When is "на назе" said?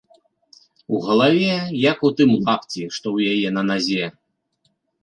3.61-4.03